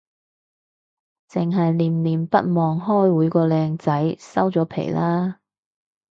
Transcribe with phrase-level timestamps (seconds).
[1.31, 5.35] 剩係念念不忘開會個靚仔，收咗皮喇